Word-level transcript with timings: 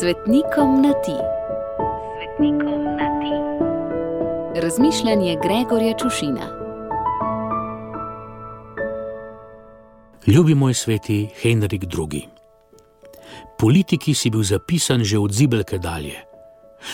Svetnikom 0.00 0.82
na 0.82 0.92
ti. 0.92 1.16
Svetnikom 2.16 2.84
na 2.84 3.08
ti. 3.20 3.32
Razmišljanje 4.60 5.36
Gregorja 5.42 5.94
Čušina. 5.98 6.46
Ljubi 10.26 10.54
moj 10.54 10.74
sveti 10.74 11.28
Henrik 11.42 11.82
II. 11.82 12.28
Politiki 13.58 14.14
si 14.14 14.30
bil 14.30 14.42
zapisan 14.42 15.04
že 15.04 15.18
od 15.18 15.32
zibelke 15.32 15.78
dalje. 15.78 16.20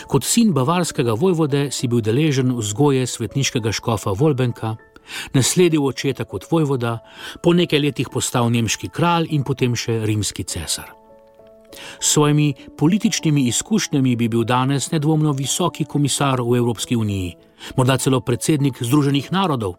Kot 0.06 0.24
sin 0.24 0.52
bavarskega 0.52 1.12
vojvode 1.12 1.70
si 1.70 1.88
bil 1.88 2.00
deležen 2.00 2.54
vzgoje 2.56 3.06
svetniškega 3.06 3.72
škofa 3.72 4.10
Volbenka, 4.10 4.76
nasledil 5.34 5.86
očeta 5.86 6.24
kot 6.24 6.46
vojvoda, 6.50 6.98
po 7.42 7.52
nekaj 7.52 7.78
letih 7.78 8.08
postal 8.12 8.50
nemški 8.50 8.88
kralj 8.88 9.26
in 9.30 9.42
potem 9.42 9.74
še 9.74 10.04
rimski 10.06 10.44
cesar. 10.44 11.01
S 12.00 12.12
svojimi 12.12 12.54
političnimi 12.78 13.46
izkušnjami 13.48 14.16
bi 14.16 14.28
bil 14.28 14.44
danes 14.44 14.90
nedvomno 14.90 15.32
visoki 15.32 15.84
komisar 15.84 16.40
v 16.40 16.56
Evropski 16.56 16.96
uniji, 16.96 17.34
morda 17.76 17.96
celo 17.96 18.20
predsednik 18.20 18.82
Združenih 18.82 19.32
narodov. 19.32 19.74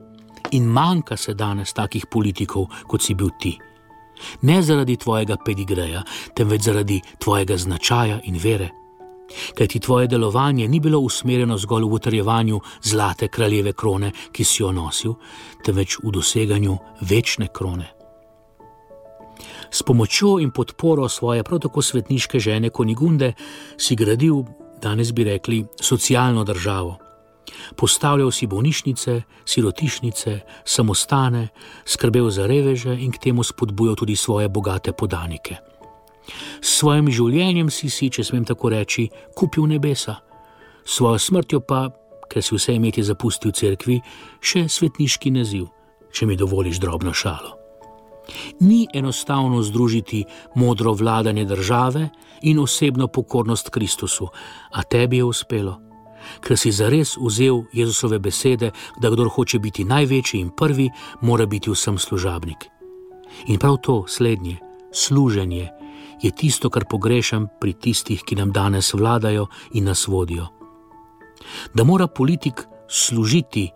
In 0.52 0.64
manjka 0.64 1.18
se 1.18 1.34
danes 1.34 1.74
takih 1.74 2.06
politikov, 2.12 2.68
kot 2.88 3.02
si 3.02 3.14
bil 3.14 3.30
ti. 3.40 3.58
Ne 4.42 4.62
zaradi 4.62 4.98
tvojega 4.98 5.38
pedigreja, 5.46 6.04
temveč 6.36 6.62
zaradi 6.62 7.02
tvojega 7.20 7.58
značaja 7.58 8.20
in 8.24 8.38
vere. 8.44 8.70
Ker 9.58 9.68
ti 9.68 9.80
tvoje 9.80 10.08
delovanje 10.08 10.68
ni 10.68 10.80
bilo 10.80 11.00
usmerjeno 11.00 11.58
zgolj 11.58 11.84
v 11.84 11.94
utrjevanju 11.94 12.60
zlate 12.84 13.28
kraljeve 13.28 13.74
krone, 13.74 14.12
ki 14.32 14.44
si 14.44 14.62
jo 14.62 14.72
nosil, 14.72 15.16
temveč 15.66 15.98
v 16.04 16.12
doseganju 16.12 16.78
večne 17.02 17.48
krone. 17.54 18.03
S 19.74 19.82
pomočjo 19.84 20.38
in 20.40 20.52
podporo 20.54 21.10
svoje 21.10 21.44
prav 21.44 21.60
tako 21.60 21.82
svetniške 21.82 22.40
žene 22.40 22.70
Konigunde 22.70 23.34
si 23.78 23.96
gradil, 23.96 24.44
danes 24.82 25.12
bi 25.14 25.24
rekli, 25.24 25.66
socialno 25.82 26.44
državo. 26.44 26.98
Postavljal 27.76 28.32
si 28.32 28.48
bolnišnice, 28.48 29.22
sirotišnice, 29.46 30.40
samostane, 30.66 31.48
skrbel 31.86 32.30
za 32.30 32.46
reveže 32.48 32.94
in 32.94 33.12
k 33.12 33.18
temu 33.18 33.44
spodbujal 33.44 33.96
tudi 33.96 34.16
svoje 34.16 34.50
bogate 34.50 34.94
podanike. 34.94 35.58
S 36.62 36.78
svojim 36.80 37.10
življenjem 37.12 37.70
si 37.70 37.90
si, 37.90 38.10
če 38.10 38.24
smem 38.24 38.46
tako 38.46 38.70
reči, 38.70 39.10
kupil 39.36 39.68
nebesa, 39.68 40.20
s 40.86 41.00
svojo 41.00 41.20
smrtjo 41.20 41.60
pa, 41.68 41.90
ker 42.30 42.44
si 42.44 42.56
vse 42.56 42.78
imeti 42.78 43.04
zapustil 43.04 43.52
v 43.52 43.58
cerkvi, 43.60 44.00
še 44.40 44.68
svetniški 44.70 45.34
naziv, 45.36 45.68
če 46.14 46.30
mi 46.30 46.40
dovoliš 46.40 46.80
drobno 46.80 47.14
šalo. 47.14 47.63
Ni 48.60 48.88
enostavno 48.94 49.62
združiti 49.62 50.24
modro 50.56 50.94
vladanje 50.94 51.46
države 51.46 52.10
in 52.42 52.60
osebno 52.60 53.08
pokornost 53.08 53.70
Kristusu, 53.70 54.28
a 54.72 54.84
tebi 54.84 55.18
je 55.18 55.24
uspelo, 55.24 55.80
ker 56.40 56.58
si 56.58 56.72
zares 56.72 57.18
vzel 57.18 57.64
Jezusove 57.74 58.20
besede, 58.20 58.72
da 59.00 59.10
kdo 59.10 59.30
hoče 59.30 59.60
biti 59.60 59.84
največji 59.84 60.40
in 60.40 60.50
prvi, 60.50 60.90
mora 61.22 61.46
biti 61.46 61.72
vsem 61.72 61.98
služabnik. 61.98 62.70
In 63.48 63.60
prav 63.60 63.78
to 63.78 64.04
slednje, 64.08 64.58
služenje, 64.94 65.70
je 66.22 66.32
tisto, 66.32 66.70
kar 66.70 66.86
pogrešam 66.86 67.48
pri 67.60 67.74
tistih, 67.74 68.24
ki 68.24 68.36
nam 68.36 68.52
danes 68.52 68.94
vladajo 68.94 69.48
in 69.74 69.84
nas 69.84 70.08
vodijo. 70.08 70.48
Da 71.74 71.84
mora 71.84 72.08
politik 72.08 72.64
služiti, 72.88 73.70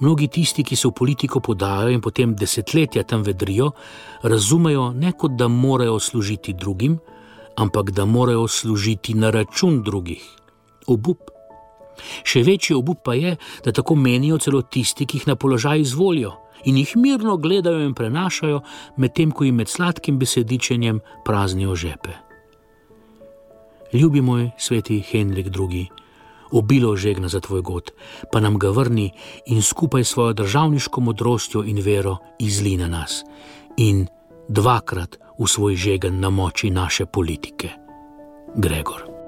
mnogi 0.00 0.28
tisti, 0.28 0.64
ki 0.64 0.76
se 0.76 0.88
v 0.88 0.96
politiko 0.96 1.40
podajo 1.40 1.90
in 1.90 2.00
potem 2.00 2.34
desetletja 2.34 3.04
tam 3.04 3.22
vedrijo, 3.22 3.70
razumejo 4.22 4.92
ne 4.92 5.12
kot 5.12 5.36
da 5.38 5.48
morajo 5.48 5.98
služiti 6.00 6.52
drugim, 6.52 6.98
ampak 7.56 7.90
da 7.90 8.04
morajo 8.04 8.48
služiti 8.48 9.14
na 9.14 9.30
račun 9.30 9.82
drugih. 9.82 10.24
Obup. 10.86 11.30
Še 12.24 12.42
večji 12.42 12.76
obup 12.76 13.02
pa 13.04 13.14
je, 13.14 13.36
da 13.64 13.72
tako 13.72 13.94
menijo 13.94 14.38
celo 14.38 14.62
tisti, 14.62 15.06
ki 15.06 15.20
jih 15.20 15.28
na 15.28 15.36
položaj 15.36 15.80
izvolijo 15.80 16.36
in 16.64 16.76
jih 16.76 16.96
mirno 16.96 17.36
gledajo 17.36 17.80
in 17.84 17.94
prenašajo, 17.94 18.60
medtem 18.96 19.30
ko 19.32 19.44
jim 19.44 19.56
med 19.60 19.68
sladkim 19.68 20.18
besedičenjem 20.18 21.00
praznijo 21.24 21.76
žepe. 21.76 22.16
Ljubi 23.92 24.20
moj 24.20 24.50
sveti 24.58 25.00
Henrik 25.00 25.46
II., 25.46 25.88
obilo 26.52 26.96
žegna 26.96 27.28
za 27.28 27.40
tvoj 27.40 27.62
god, 27.62 27.90
pa 28.32 28.40
nam 28.40 28.58
ga 28.58 28.70
vrni 28.70 29.10
in 29.46 29.62
skupaj 29.62 30.04
s 30.04 30.08
svojo 30.08 30.32
državniško 30.32 31.00
modrostjo 31.00 31.64
in 31.64 31.82
vero 31.82 32.16
izli 32.38 32.76
na 32.76 32.88
nas 32.88 33.24
in 33.76 34.06
dvakrat 34.48 35.18
v 35.38 35.46
svoj 35.46 35.76
žegen 35.76 36.20
na 36.20 36.30
moči 36.30 36.70
naše 36.70 37.06
politike. 37.06 37.68
Gregor. 38.56 39.19